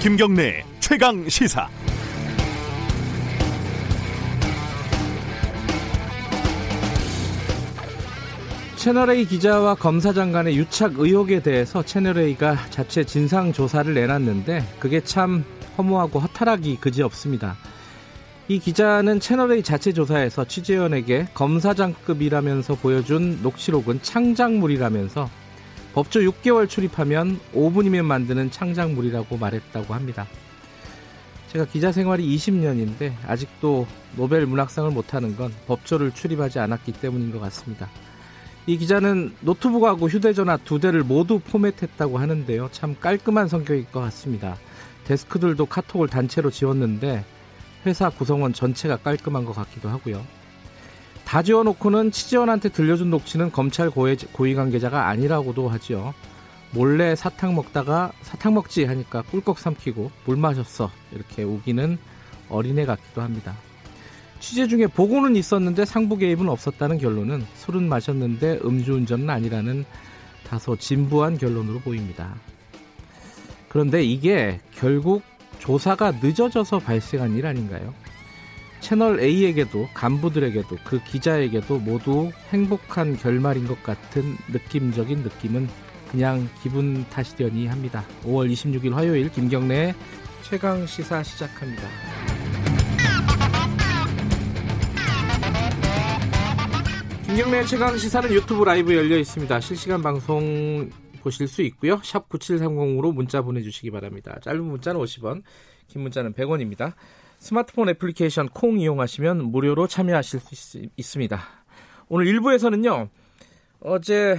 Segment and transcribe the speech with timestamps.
[0.00, 1.68] 김경래 최강 시사.
[8.76, 15.44] 채널A 기자와 검사장 간의 유착 의혹에 대해서 채널A가 자체 진상 조사를 내놨는데 그게 참
[15.76, 17.56] 허무하고 허탈하기 그지없습니다.
[18.46, 25.28] 이 기자는 채널A 자체 조사에서 취재원에게 검사장급이라면서 보여준 녹취록은 창작물이라면서
[25.98, 30.28] 법조 6개월 출입하면 5분이면 만드는 창작물이라고 말했다고 합니다.
[31.48, 33.84] 제가 기자 생활이 20년인데 아직도
[34.14, 37.88] 노벨 문학상을 못하는 건 법조를 출입하지 않았기 때문인 것 같습니다.
[38.68, 42.68] 이 기자는 노트북하고 휴대전화 두 대를 모두 포맷했다고 하는데요.
[42.70, 44.56] 참 깔끔한 성격일 것 같습니다.
[45.02, 47.24] 데스크들도 카톡을 단체로 지웠는데
[47.86, 50.24] 회사 구성원 전체가 깔끔한 것 같기도 하고요.
[51.28, 56.14] 다 지워놓고는 취재원한테 들려준 녹취는 검찰 고위, 고위 관계자가 아니라고도 하지요.
[56.70, 61.98] 몰래 사탕 먹다가 사탕 먹지 하니까 꿀꺽 삼키고 물 마셨어 이렇게 우기는
[62.48, 63.54] 어린애 같기도 합니다.
[64.40, 69.84] 취재 중에 보고는 있었는데 상부 개입은 없었다는 결론은 술은 마셨는데 음주운전은 아니라는
[70.46, 72.36] 다소 진부한 결론으로 보입니다.
[73.68, 75.20] 그런데 이게 결국
[75.58, 77.92] 조사가 늦어져서 발생한 일 아닌가요?
[78.80, 85.68] 채널 A에게도 간부들에게도 그 기자에게도 모두 행복한 결말인 것 같은 느낌적인 느낌은
[86.10, 88.04] 그냥 기분 탓이려니 합니다.
[88.24, 89.94] 5월 26일 화요일 김경래의
[90.42, 91.82] 최강 시사 시작합니다.
[97.26, 99.60] 김경래 최강 시사는 유튜브 라이브 열려 있습니다.
[99.60, 100.88] 실시간 방송
[101.20, 102.00] 보실 수 있고요.
[102.02, 104.38] 샵 9730으로 문자 보내주시기 바랍니다.
[104.42, 105.42] 짧은 문자는 50원,
[105.88, 106.94] 긴 문자는 100원입니다.
[107.38, 111.42] 스마트폰 애플리케이션 콩 이용하시면 무료로 참여하실 수 있, 습니다
[112.08, 113.08] 오늘 1부에서는요.
[113.80, 114.36] 어제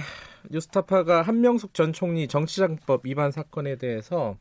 [0.50, 4.36] 뉴스타파가 한명숙 전 총리 정치장법 위반 사건에 대해서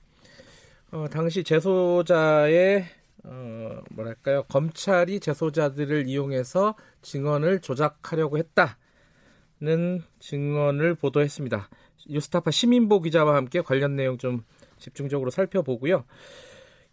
[0.91, 2.85] 어, 당시 재소자의
[3.23, 11.69] 어, 뭐랄까요 검찰이 재소자들을 이용해서 증언을 조작하려고 했다는 증언을 보도했습니다.
[12.09, 14.43] 뉴스타파 시민보 기자와 함께 관련 내용 좀
[14.79, 16.05] 집중적으로 살펴보고요.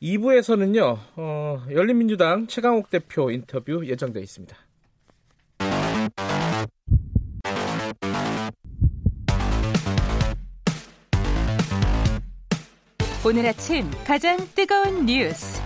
[0.02, 4.56] 2부에서는요, 어, 열린민주당 최강욱 대표 인터뷰 예정되어 있습니다.
[13.24, 15.60] 오늘 아침 가장 뜨거운 뉴스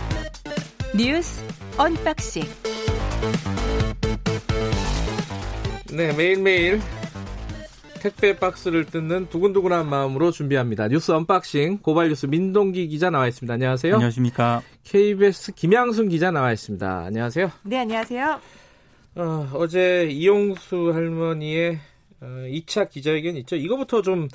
[0.97, 1.45] 뉴스
[1.77, 2.43] unboxing
[5.93, 6.81] 네 매일매일
[8.01, 10.89] 택배 박스를 뜯는 두근두근한 마음으로 준비합니다.
[10.89, 13.53] 뉴스 unboxing 고발 뉴스 민동기 기자 나와 있습니다.
[13.55, 13.95] 안녕하세요.
[13.95, 14.63] 안녕하십니까.
[14.85, 17.05] KBS 김양순 기자 나와 있습니다.
[17.07, 17.53] 안녕하세요.
[17.63, 18.41] 네, 안녕하세요.
[19.17, 21.79] 어, 어제 이용수 할머니의
[22.23, 23.57] 어, 2차 기자회견 있죠.
[23.57, 24.29] 이거부터 좀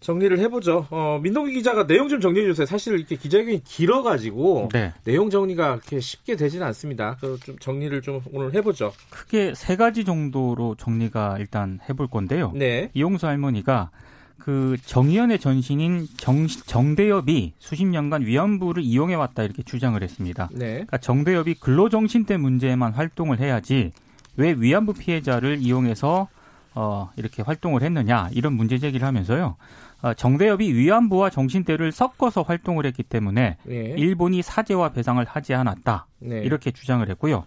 [0.00, 0.86] 정리를 해보죠.
[0.90, 2.66] 어, 민동기 기자가 내용 좀 정리해 주세요.
[2.66, 4.92] 사실 이렇게 기자회견이 길어가지고 네.
[5.04, 7.16] 내용 정리가 그렇게 쉽게 되지는 않습니다.
[7.44, 8.92] 좀 정리를 좀 오늘 해보죠.
[9.10, 12.52] 크게 세 가지 정도로 정리가 일단 해볼 건데요.
[12.54, 12.90] 네.
[12.94, 13.90] 이용수 할머니가
[14.38, 20.48] 그 정의연의 전신인 정, 정대엽이 수십 년간 위안부를 이용해 왔다 이렇게 주장을 했습니다.
[20.52, 20.72] 네.
[20.72, 23.92] 그러니까 정대엽이 근로정신대 문제에만 활동을 해야지
[24.36, 26.28] 왜 위안부 피해자를 이용해서
[26.76, 29.56] 어, 이렇게 활동을 했느냐 이런 문제 제기를 하면서요.
[30.02, 33.74] 어, 정대협이 위안부와 정신대를 섞어서 활동을 했기 때문에 네.
[33.96, 36.40] 일본이 사죄와 배상을 하지 않았다 네.
[36.40, 37.44] 이렇게 주장을 했고요.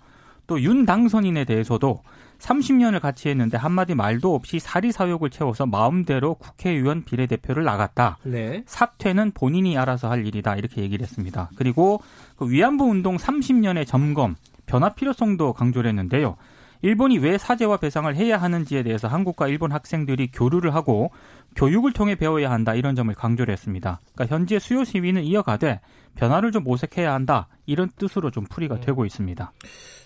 [0.47, 2.01] 또 윤 당선인에 대해서도
[2.39, 8.17] 30년을 같이 했는데 한마디 말도 없이 사리 사욕을 채워서 마음대로 국회의원 비례대표를 나갔다.
[8.23, 8.63] 네.
[8.65, 11.51] 사퇴는 본인이 알아서 할 일이다 이렇게 얘기를 했습니다.
[11.55, 12.01] 그리고
[12.35, 14.35] 그 위안부 운동 30년의 점검
[14.65, 16.35] 변화 필요성도 강조를 했는데요.
[16.81, 21.11] 일본이 왜 사죄와 배상을 해야 하는지에 대해서 한국과 일본 학생들이 교류를 하고
[21.55, 23.99] 교육을 통해 배워야 한다 이런 점을 강조를 했습니다.
[24.13, 25.81] 그러니까 현재 수요 시위는 이어가되
[26.15, 28.81] 변화를 좀 모색해야 한다 이런 뜻으로 좀 풀이가 음.
[28.81, 29.51] 되고 있습니다.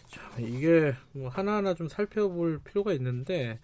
[0.09, 3.59] 자, 이게 뭐 하나하나 좀 살펴볼 필요가 있는데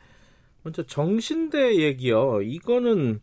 [0.63, 2.41] 먼저 정신대 얘기요.
[2.41, 3.21] 이거는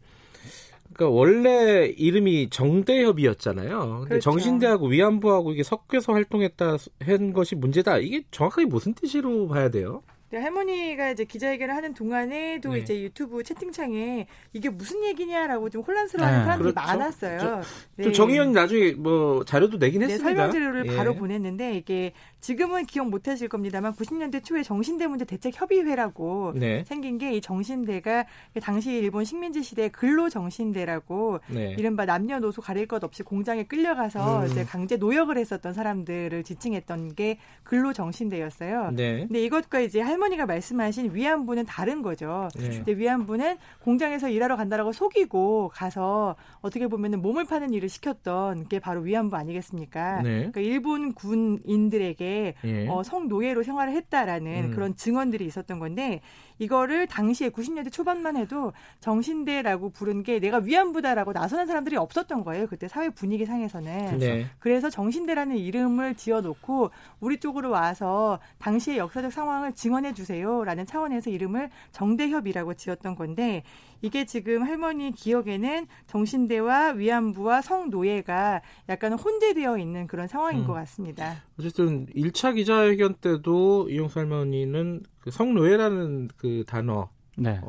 [0.96, 3.78] 그러니까 원래 이름이 정대협이었잖아요.
[4.00, 4.30] 근데 그렇죠.
[4.30, 7.98] 정신대하고 위안부하고 이게 섞여서 활동했다 한 것이 문제다.
[7.98, 10.02] 이게 정확하게 무슨 뜻으로 봐야 돼요?
[10.30, 12.80] 네, 할머니가 이제 기자회견을 하는 동안에도 네.
[12.80, 16.44] 이제 유튜브 채팅창에 이게 무슨 얘기냐라고 좀 혼란스러워하는 네.
[16.44, 16.88] 사람들이 그렇죠?
[16.88, 17.60] 많았어요.
[17.94, 18.02] 네.
[18.02, 20.28] 좀 정의원 나중에 뭐 자료도 내긴 네, 했습니다.
[20.28, 20.96] 설명 자료를 예.
[20.96, 22.12] 바로 보냈는데 이게
[22.46, 26.84] 지금은 기억 못 하실 겁니다만 90년대 초에 정신대 문제 대책 협의회라고 네.
[26.84, 28.24] 생긴 게 이 정신대가
[28.62, 31.74] 당시 일본 식민지 시대 근로 정신대라고 네.
[31.76, 34.46] 이른바 남녀노소 가릴 것 없이 공장에 끌려가서 음.
[34.46, 38.92] 이제 강제 노역을 했었던 사람들을 지칭했던 게 근로 정신대였어요.
[38.92, 39.26] 네.
[39.26, 42.48] 근데 이것과 이제 할머니가 말씀하신 위안부는 다른 거죠.
[42.54, 42.68] 네.
[42.68, 49.00] 근데 위안부는 공장에서 일하러 간다라고 속이고 가서 어떻게 보면은 몸을 파는 일을 시켰던 게 바로
[49.00, 50.22] 위안부 아니겠습니까?
[50.22, 50.30] 네.
[50.36, 52.88] 그러니까 일본 군인들에게 예.
[52.88, 54.70] 어, 성노예로 생활을 했다라는 음.
[54.72, 56.20] 그런 증언들이 있었던 건데
[56.58, 62.66] 이거를 당시에 90년대 초반만 해도 정신대라고 부른 게 내가 위안부다라고 나서는 사람들이 없었던 거예요.
[62.66, 64.18] 그때 사회 분위기 상에서는.
[64.18, 64.46] 네.
[64.58, 66.90] 그래서 정신대라는 이름을 지어놓고
[67.20, 73.62] 우리 쪽으로 와서 당시의 역사적 상황을 증언해 주세요라는 차원에서 이름을 정대협이라고 지었던 건데
[74.02, 80.66] 이게 지금 할머니 기억에는 정신대와 위안부와 성노예가 약간 혼재되어 있는 그런 상황인 음.
[80.66, 81.42] 것 같습니다.
[81.58, 87.60] 어쨌든 1차 기자회견 때도 이용수 할머니는 그 성노예라는 그 단어를 네.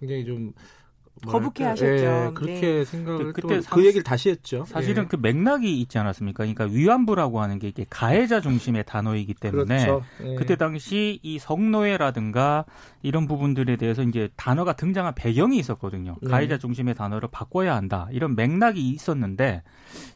[0.00, 0.52] 굉장히 좀
[1.26, 1.86] 거북해 하셨죠.
[1.86, 2.84] 예, 그렇게 네.
[2.84, 4.64] 생각을 그, 그때 그 얘기를 다시 했죠.
[4.66, 5.06] 사실은 예.
[5.08, 6.44] 그 맥락이 있지 않았습니까?
[6.44, 10.04] 그러니까 위안부라고 하는 게 이게 가해자 중심의 단어이기 때문에 그렇죠.
[10.24, 10.34] 예.
[10.36, 12.64] 그때 당시 이 성노예라든가
[13.02, 16.16] 이런 부분들에 대해서 이제 단어가 등장한 배경이 있었거든요.
[16.22, 16.30] 네.
[16.30, 18.08] 가해자 중심의 단어를 바꿔야 한다.
[18.10, 19.62] 이런 맥락이 있었는데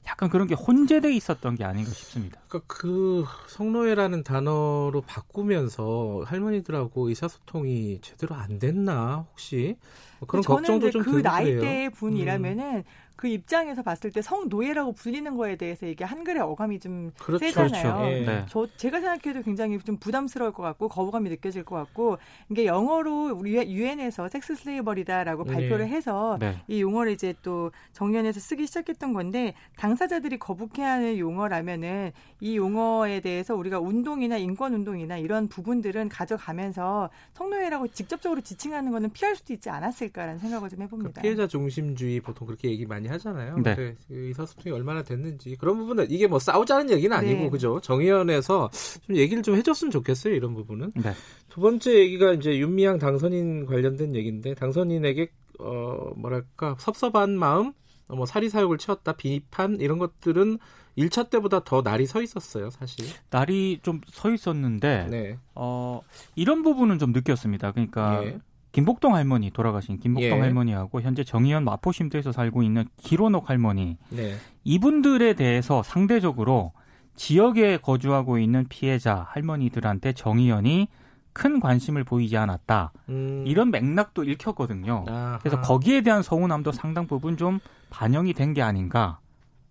[0.06, 2.40] 약간 그런 게 혼재돼 있었던 게 아닌가 싶습니다.
[2.48, 9.76] 그러니까 그 성노예라는 단어로 바꾸면서 할머니들하고 의사소통이 제대로 안 됐나 혹시
[10.18, 12.84] 뭐 그런 걱정도 좀그 나이대 분이라면은 음.
[13.18, 17.44] 그 입장에서 봤을 때 성노예라고 불리는 거에 대해서 이게 한글의 어감이 좀 그렇죠.
[17.46, 17.96] 세잖아요.
[17.96, 18.12] 그렇죠.
[18.12, 18.24] 예.
[18.24, 18.44] 네.
[18.48, 22.18] 저 제가 생각해도 굉장히 좀 부담스러울 것 같고 거부감이 느껴질 것 같고
[22.48, 25.52] 이게 영어로 우리 유엔에서 섹스 슬레이버리다라고 네.
[25.52, 26.62] 발표를 해서 네.
[26.68, 33.80] 이 용어를 이제 또 정년에서 쓰기 시작했던 건데 당사자들이 거북해하는 용어라면은 이 용어에 대해서 우리가
[33.80, 40.68] 운동이나 인권 운동이나 이런 부분들은 가져가면서 성노예라고 직접적으로 지칭하는 거는 피할 수도 있지 않았을까라는 생각을
[40.68, 41.12] 좀 해봅니다.
[41.12, 43.58] 그 피해자 중심주의 보통 그렇게 얘기 많이 하잖아요.
[43.58, 43.74] 네.
[43.74, 47.50] 그 의사소통이 얼마나 됐는지 그런 부분은 이게 뭐 싸우자는 얘기는 아니고 네.
[47.50, 47.80] 그죠?
[47.80, 48.70] 정의원에서
[49.06, 50.34] 좀 얘기를 좀 해줬으면 좋겠어요.
[50.34, 50.92] 이런 부분은.
[50.96, 51.12] 네.
[51.48, 55.30] 두 번째 얘기가 이제 윤미향 당선인 관련된 얘기인데 당선인에게
[55.60, 57.72] 어 뭐랄까 섭섭한 마음,
[58.08, 60.58] 뭐 사리 사욕을 채웠다 비판 이런 것들은
[60.98, 63.06] 1차 때보다 더 날이 서 있었어요, 사실.
[63.30, 65.38] 날이 좀 서 있었는데, 네.
[65.54, 66.00] 어,
[66.34, 67.70] 이런 부분은 좀 느꼈습니다.
[67.70, 68.38] 그러니까, 예.
[68.78, 70.40] 김복동 할머니 돌아가신 김복동 예.
[70.40, 74.36] 할머니하고 현재 정의연 마포쉼터에서 살고 있는 기로녹 할머니 네.
[74.62, 76.72] 이분들에 대해서 상대적으로
[77.16, 80.86] 지역에 거주하고 있는 피해자 할머니들한테 정의연이
[81.32, 82.92] 큰 관심을 보이지 않았다.
[83.08, 83.42] 음.
[83.46, 85.04] 이런 맥락도 읽혔거든요.
[85.08, 85.38] 아하.
[85.40, 87.58] 그래서 거기에 대한 서운함도 상당 부분 좀
[87.90, 89.18] 반영이 된 게 아닌가.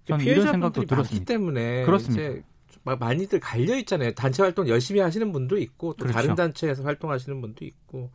[0.05, 1.25] 저는 이런 생각도 들었습니다.
[1.25, 2.45] 때문에 그렇습니다.
[2.95, 4.11] 많이들 갈려 있잖아요.
[4.13, 6.13] 단체 활동 열심히 하시는 분도 있고 또 그렇죠.
[6.13, 8.11] 다른 단체에서 활동하시는 분도 있고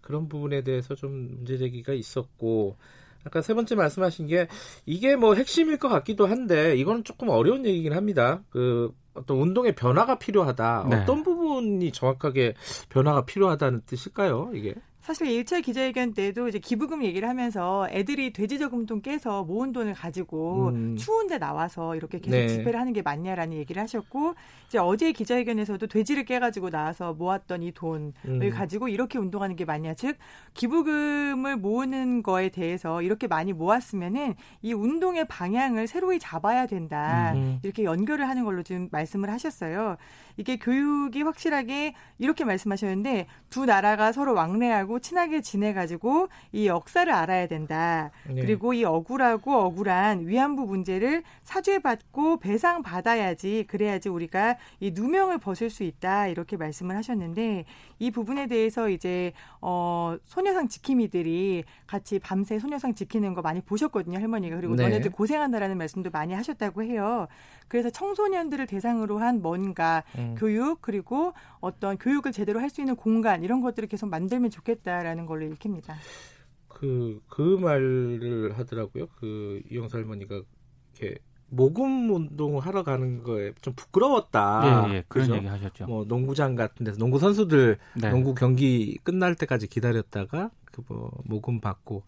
[0.00, 2.76] 그런 부분에 대해서 좀 문제 제기가 있었고
[3.24, 4.48] 아까 세 번째 말씀하신 게
[4.84, 8.42] 이게 뭐 핵심일 것 같기도 한데 이거는 조금 어려운 얘기긴 합니다.
[8.50, 10.86] 그 어떤 운동의 변화가 필요하다.
[10.90, 10.96] 네.
[10.96, 12.54] 어떤 부분이 정확하게
[12.88, 14.52] 변화가 필요하다는 뜻일까요?
[14.54, 14.74] 이게?
[15.06, 20.70] 사실 1차 기자회견 때도 이제 기부금 얘기를 하면서 애들이 돼지 저금통 깨서 모은 돈을 가지고
[20.70, 20.96] 음.
[20.96, 22.48] 추운데 나와서 이렇게 계속 네.
[22.48, 24.34] 집회를 하는 게 맞냐라는 얘기를 하셨고
[24.66, 28.50] 이제 어제 기자회견에서도 돼지를 깨가지고 나와서 모았던 이 돈을 음.
[28.50, 30.16] 가지고 이렇게 운동하는 게 맞냐 즉
[30.54, 37.60] 기부금을 모으는 거에 대해서 이렇게 많이 모았으면은 이 운동의 방향을 새로이 잡아야 된다 음.
[37.62, 39.98] 이렇게 연결을 하는 걸로 좀 말씀을 하셨어요.
[40.36, 48.10] 이게 교육이 확실하게 이렇게 말씀하셨는데 두 나라가 서로 왕래하고 친하게 지내가지고 이 역사를 알아야 된다.
[48.28, 48.40] 네.
[48.40, 55.82] 그리고 이 억울하고 억울한 위안부 문제를 사죄받고 배상 받아야지 그래야지 우리가 이 누명을 벗을 수
[55.82, 57.64] 있다 이렇게 말씀을 하셨는데
[57.98, 64.56] 이 부분에 대해서 이제 어 소녀상 지킴이들이 같이 밤새 소녀상 지키는 거 많이 보셨거든요 할머니가
[64.56, 64.84] 그리고 네.
[64.84, 67.26] 너네들 고생한다라는 말씀도 많이 하셨다고 해요.
[67.68, 70.36] 그래서 청소년들을 대상으로 한 뭔가 음.
[70.38, 75.26] 교육 그리고 어떤 교육을 제대로 할 수 있는 공간 이런 것들을 계속 만들면 좋겠다 라는
[75.26, 75.96] 걸로 읽힙니다.
[76.68, 79.06] 그, 그 말을 하더라고요.
[79.18, 80.42] 그 이용사 할머니가
[80.98, 84.88] 이렇게 모금 운동을 하러 가는 거에 좀 부끄러웠다.
[84.88, 85.36] 예, 예 그런 그죠?
[85.36, 85.86] 얘기 하셨죠.
[85.86, 88.10] 뭐 농구장 같은 데서 농구 선수들 네.
[88.10, 92.02] 농구 경기 끝날 때까지 기다렸다가 그뭐 모금 받고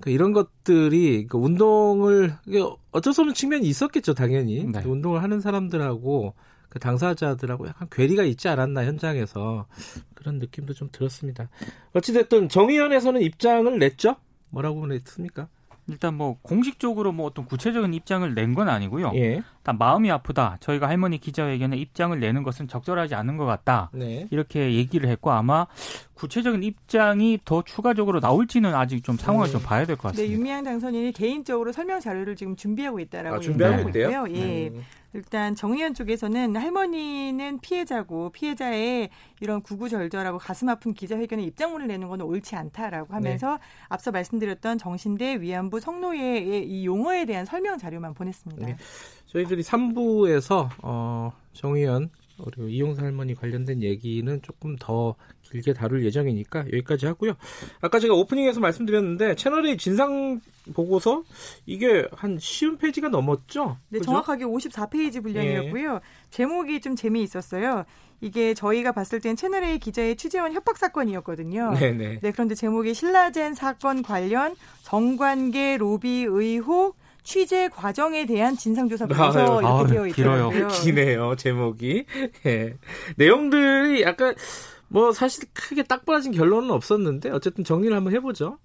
[0.00, 2.34] 그 이런 것들이 그 운동을
[2.92, 4.64] 어쩔 수 없는 측면이 있었겠죠, 당연히.
[4.64, 4.82] 네.
[4.84, 6.34] 운동을 하는 사람들하고
[6.70, 9.66] 그 당사자들하고 약간 괴리가 있지 않았나 현장에서
[10.14, 11.50] 그런 느낌도 좀 들었습니다.
[11.92, 14.16] 어찌됐든 정의연에서는 입장을 냈죠?
[14.48, 15.48] 뭐라고 냈습니까?
[15.88, 19.12] 일단 뭐 공식적으로 뭐 어떤 구체적인 입장을 낸 건 아니고요.
[19.16, 19.42] 예.
[19.60, 20.56] 일단 마음이 아프다.
[20.60, 23.90] 저희가 할머니 기자회견에 입장을 내는 것은 적절하지 않은 것 같다.
[23.92, 24.26] 네.
[24.30, 25.66] 이렇게 얘기를 했고 아마
[26.14, 29.52] 구체적인 입장이 더 추가적으로 나올지는 아직 좀 상황을 네.
[29.52, 30.28] 좀 봐야 될 것 같습니다.
[30.28, 34.26] 네, 윤미향 당선인이 개인적으로 설명 자료를 지금 준비하고 있다라고 아, 준비하고 있대요.
[34.30, 34.68] 예.
[34.68, 34.82] 음.
[35.12, 39.08] 일단 정의연 쪽에서는 할머니는 피해자고 피해자의
[39.40, 43.58] 이런 구구절절하고 가슴 아픈 기자회견에 입장문을 내는 건 옳지 않다라고 하면서 네.
[43.88, 48.66] 앞서 말씀드렸던 정신대 위안부 성노예의 이 용어에 대한 설명 자료만 보냈습니다.
[48.66, 48.76] 네.
[49.32, 52.10] 저희들이 3부에서 어, 정의연
[52.44, 57.34] 그리고 이용사 할머니 관련된 얘기는 조금 더 길게 다룰 예정이니까 여기까지 하고요.
[57.80, 60.40] 아까 제가 오프닝에서 말씀드렸는데 채널의 진상
[60.72, 61.22] 보고서
[61.66, 63.76] 이게 한 쉬운 페이지가 넘었죠?
[63.88, 64.10] 네, 그죠?
[64.10, 65.94] 정확하게 54페이지 분량이었고요.
[65.94, 66.00] 네.
[66.30, 67.84] 제목이 좀 재미있었어요.
[68.22, 71.72] 이게 저희가 봤을 땐 채널A 기자의 취재원 협박 사건이었거든요.
[71.74, 71.92] 네네.
[71.92, 72.18] 네.
[72.22, 79.66] 네, 그런데 제목이 신라젠 사건 관련 정관계 로비 의혹 취재 과정에 대한 진상조사 보고서 이렇게
[79.66, 80.68] 아, 되어 있더라고요.
[80.68, 82.04] 기네요, 제목이.
[82.46, 82.76] 예.
[83.16, 84.34] 내용들이 약간
[84.88, 88.58] 뭐 사실 크게 딱 빠진 결론은 없었는데 어쨌든 정리를 한번 해보죠.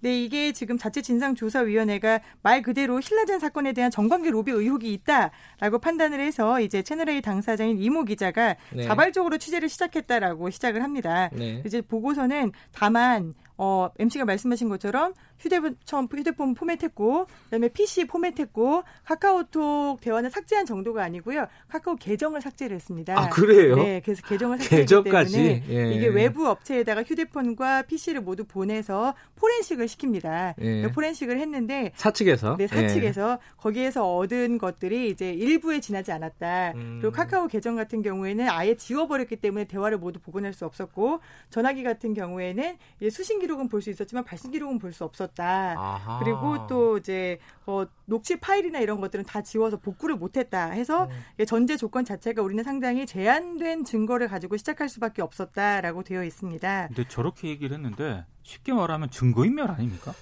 [0.00, 6.20] 네, 이게 지금 자체 진상조사위원회가 말 그대로 신라젠 사건에 대한 정관계 로비 의혹이 있다라고 판단을
[6.20, 8.84] 해서 이제 채널A 당사자인 이모 기자가 네.
[8.84, 11.30] 자발적으로 취재를 시작했다라고 시작을 합니다.
[11.32, 11.62] 네.
[11.64, 18.82] 이제 보고서는 다만 어, MC가 말씀하신 것처럼 휴대폰, 처음 휴대폰 포맷했고, 그 다음에 PC 포맷했고,
[19.04, 21.46] 카카오톡 대화는 삭제한 정도가 아니고요.
[21.68, 23.18] 카카오 계정을 삭제를 했습니다.
[23.18, 23.76] 아, 그래요?
[23.76, 25.92] 네, 그래서 계정을 삭제했기 때문에 예.
[25.92, 30.54] 이게 외부 업체에다가 휴대폰과 PC를 모두 보내서 포렌식을 시킵니다.
[30.58, 30.64] 예.
[30.64, 33.54] 그러니까 포렌식을 했는데 사측에서 네, 사측에서 예.
[33.56, 36.72] 거기에서 얻은 것들이 이제 일부에 지나지 않았다.
[36.76, 36.98] 음.
[37.00, 41.20] 그리고 카카오 계정 같은 경우에는 아예 지워버렸기 때문에 대화를 모두 복원할 수 없었고,
[41.50, 42.76] 전화기 같은 경우에는
[43.10, 45.74] 수신기 기록은 볼 수 있었지만 발신 기록은 볼 수 없었다.
[45.78, 46.18] 아하.
[46.22, 51.44] 그리고 또 이제 어, 녹취 파일이나 이런 것들은 다 지워서 복구를 못했다 해서 음.
[51.46, 56.88] 전제 조건 자체가 우리는 상당히 제한된 증거를 가지고 시작할 수밖에 없었다라고 되어 있습니다.
[56.88, 60.12] 근데 저렇게 얘기를 했는데 쉽게 말하면 증거인멸 아닙니까?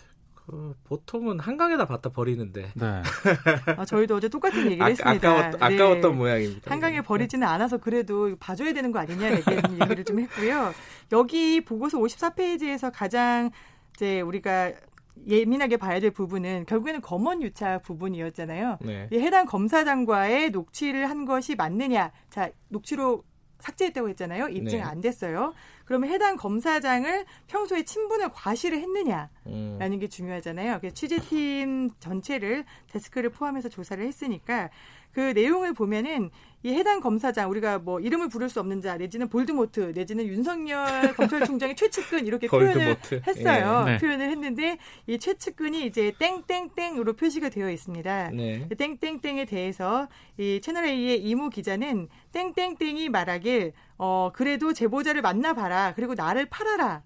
[0.47, 2.71] 그 보통은 한강에다 갖다 버리는데.
[2.75, 3.03] 네.
[3.77, 5.31] 아, 저희도 어제 똑같은 얘기를 아, 했습니다.
[5.31, 5.59] 아까웠, 네.
[5.61, 6.71] 아까웠던 모양입니다.
[6.71, 9.31] 한강에 버리지는 않아서 그래도 봐줘야 되는 거 아니냐
[9.81, 10.75] 얘기를 좀 했고요.
[11.13, 13.51] 여기 보고서 54페이지에서 가장
[13.95, 14.73] 이제 우리가
[15.27, 18.79] 예민하게 봐야 될 부분은 결국에는 검언 유착 부분이었잖아요.
[18.83, 19.09] 네.
[19.13, 22.13] 해당 검사장과의 녹취를 한 것이 맞느냐.
[22.29, 23.25] 자, 녹취로
[23.65, 24.49] 삭제했다고 했잖아요.
[24.49, 24.83] 입증이 네.
[24.83, 25.55] 안 됐어요.
[25.87, 29.99] 그러면 해당 검사장을 평소에 친분을 과시를 했느냐라는 음.
[29.99, 30.79] 게 중요하잖아요.
[30.81, 34.71] 그래서 취재팀 전체를 데스크를 포함해서 조사를 했으니까
[35.15, 36.31] 그 내용을 보면은
[36.65, 41.77] 이 해당 검사장 우리가 뭐 이름을 부를 수 없는 자 내지는 볼드모트 내지는 윤석열 검찰총장의
[41.77, 43.85] 최측근 이렇게 표현을 했어요.
[43.87, 43.93] 예.
[43.93, 43.99] 네.
[43.99, 48.31] 표현을 했는데 이 최측근이 이제 땡땡땡으로 표시가 되어 있습니다.
[48.31, 48.69] 네.
[48.77, 56.47] 땡땡땡에 대해서 이 채널 A의 이모 기자는 땡땡땡이 말하길 어 그래도 제보자를 만나봐라 그리고 나를
[56.47, 57.03] 팔아라.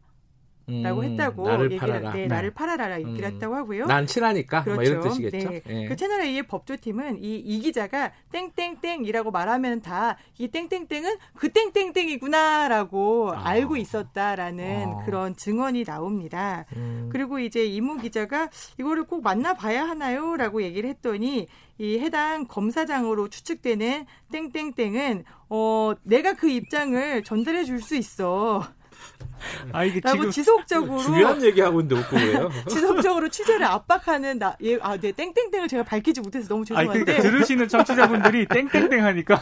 [0.83, 2.13] 라고 음, 했다고 나를 얘기를 팔아라.
[2.13, 2.27] 네, 네.
[2.27, 3.87] 나를 팔아라 얘기를 음, 했다고 하고요.
[3.87, 4.75] 난 친하니까 그렇죠.
[4.77, 5.17] 뭐 이런 그렇죠.
[5.21, 5.51] 뜻이겠죠.
[5.51, 5.63] 네.
[5.67, 5.89] 네.
[5.89, 13.49] 그 채널 A의 법조팀은 이, 이 기자가 땡땡땡이라고 말하면 다 이 땡땡땡은 그 땡땡땡이구나라고 아.
[13.49, 15.05] 알고 있었다라는 아.
[15.05, 16.65] 그런 증언이 나옵니다.
[16.77, 17.09] 음.
[17.13, 21.47] 그리고 이제 이모 기자가 이거를 꼭 만나봐야 하나요?라고 얘기를 했더니
[21.79, 28.65] 이 해당 검사장으로 추측되는 땡땡땡은 어 내가 그 입장을 전달해 줄 수 있어.
[29.73, 32.50] 아 이게 지금 지속적으로 중요한 얘기하고 있는데 웃고 그래요.
[32.69, 36.90] 지속적으로 취재를 압박하는 나, 예, 아, 네, 땡땡땡을 제가 밝히지 못해서 너무 죄송한데.
[36.93, 39.40] 아니, 그러니까 들으시는 청취자분들이 땡땡땡 하니까.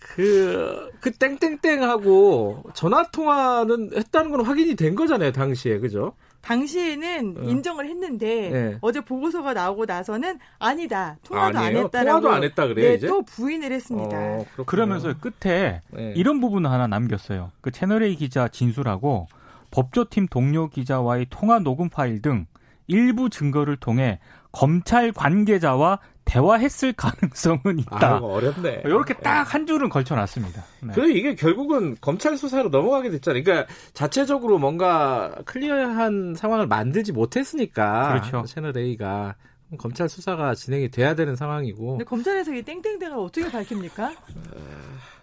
[0.00, 5.78] 그, 그 땡땡땡하고 전화 통화는 했다는 건 확인이 된 거잖아요, 당시에.
[5.78, 6.14] 그죠?
[6.46, 7.42] 당시에는 어.
[7.42, 8.78] 인정을 했는데 네.
[8.80, 11.78] 어제 보고서가 나오고 나서는 아니다 통화도 아니에요?
[11.78, 14.16] 안 했다라고 통화도 안 했다 그래요 네, 이제 또 부인을 했습니다.
[14.16, 16.12] 어, 그러면서 끝에 네.
[16.14, 17.50] 이런 부분을 하나 남겼어요.
[17.60, 19.26] 그 채널 A 기자 진술하고
[19.72, 22.46] 법조팀 동료 기자와의 통화 녹음 파일 등
[22.86, 24.20] 일부 증거를 통해
[24.52, 28.16] 검찰 관계자와 대화했을 가능성은 있다.
[28.16, 28.82] 아, 어렵네.
[28.84, 30.64] 이렇게 딱 한 줄은 걸쳐놨습니다.
[30.82, 30.92] 네.
[30.94, 33.42] 그래 이게 결국은 검찰 수사로 넘어가게 됐잖아요.
[33.44, 38.44] 그러니까 자체적으로 뭔가 클리어한 상황을 만들지 못했으니까 그렇죠.
[38.46, 39.36] 채널 A가
[39.78, 41.90] 검찰 수사가 진행이 돼야 되는 상황이고.
[41.92, 44.12] 근데 검찰에서 이 땡땡땡을 어떻게 밝힙니까?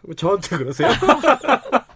[0.08, 0.90] 어, 저한테 그러세요?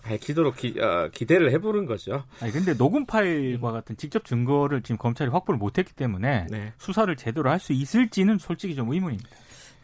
[0.00, 2.24] 밝히도록 기, 어, 기대를 해보는 거죠.
[2.40, 6.72] 아니 근데 녹음 파일과 같은 직접 증거를 지금 검찰이 확보를 못했기 때문에 네.
[6.78, 9.28] 수사를 제대로 할 수 있을지는 솔직히 좀 의문입니다.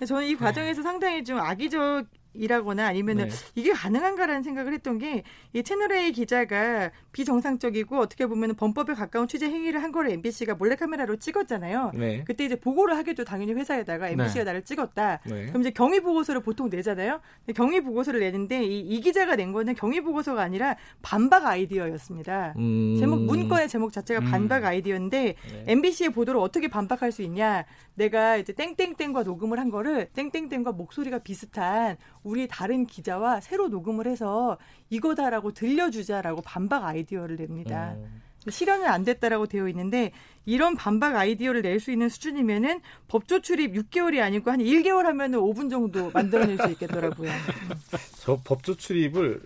[0.06, 0.82] 저는 이 과정에서 네.
[0.82, 2.06] 상당히 좀 악의적
[2.38, 3.35] 이라거나 아니면은 네.
[3.54, 9.47] 이게 가능한가라는 생각을 했던 게 이 채널 A 기자가 비정상적이고 어떻게 보면 범법에 가까운 취재
[9.47, 11.92] 행위를 한 거를 MBC가 몰래카메라로 찍었잖아요.
[11.95, 12.23] 네.
[12.26, 13.25] 그때 이제 보고를 하겠죠.
[13.25, 14.45] 당연히 회사에다가 MBC가 네.
[14.45, 15.21] 나를 찍었다.
[15.25, 15.47] 네.
[15.47, 17.21] 그럼 이제 경위 보고서를 보통 내잖아요.
[17.54, 22.54] 경위 보고서를 내는데 이, 이 기자가 낸 거는 경위 보고서가 아니라 반박 아이디어였습니다.
[22.59, 22.97] 음.
[22.99, 24.30] 제목 문건의 제목 자체가 음.
[24.30, 25.64] 반박 아이디어인데 네.
[25.66, 27.64] MBC의 보도를 어떻게 반박할 수 있냐?
[27.95, 31.97] 내가 이제 땡땡땡과 녹음을 한 거를 땡땡땡과 목소리가 비슷한
[32.28, 34.58] 우리 다른 기자와 새로 녹음을 해서
[34.90, 37.94] 이거다라고 들려주자라고 반박 아이디어를 냅니다.
[37.97, 38.23] 음.
[38.49, 40.12] 실현은 안 됐다라고 되어 있는데
[40.47, 45.70] 이런 반박 아이디어를 낼 수 있는 수준이면은 법조 출입 6개월이 아니고 한 1개월 하면은 5분
[45.70, 47.30] 정도 만들어낼 수 있겠더라고요.
[48.20, 49.40] 저 법조 출입을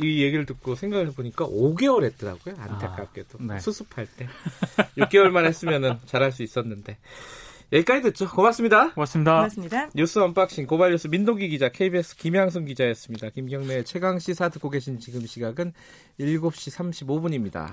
[0.00, 2.54] 이 얘기를 듣고 생각을 해보니까 5개월 했더라고요.
[2.58, 3.58] 안타깝게도 아, 네.
[3.60, 4.26] 수습할 때
[4.98, 6.98] 6개월만 했으면은 잘할 수 있었는데.
[7.72, 8.28] 여기까지 듣죠.
[8.28, 8.92] 고맙습니다.
[8.92, 9.36] 고맙습니다.
[9.36, 9.88] 고맙습니다.
[9.94, 13.30] 뉴스 unboxing 고발뉴스 민동기 기자, KBS 김양순 기자였습니다.
[13.30, 15.72] 김경래 최강 시사 듣고 계신 지금 시각은
[16.20, 17.72] 7시 35분입니다.